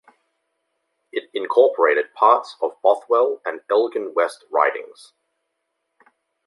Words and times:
It 1.11 1.29
incorporated 1.31 2.11
parts 2.15 2.55
of 2.59 2.71
Bothwell 2.81 3.39
and 3.45 3.61
Elgin 3.69 4.15
West 4.15 4.45
ridings. 4.49 5.13